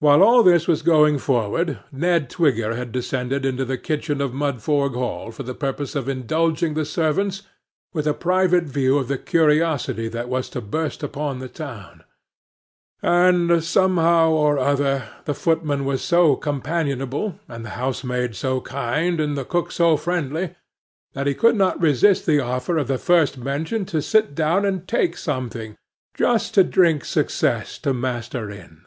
[0.00, 4.92] While all this was going forward, Ned Twigger had descended into the kitchen of Mudfog
[4.92, 7.44] Hall for the purpose of indulging the servants
[7.94, 12.04] with a private view of the curiosity that was to burst upon the town;
[13.00, 19.34] and, somehow or other, the footman was so companionable, and the housemaid so kind, and
[19.34, 20.54] the cook so friendly,
[21.14, 24.86] that he could not resist the offer of the first mentioned to sit down and
[24.86, 28.82] take something—just to drink success to master in.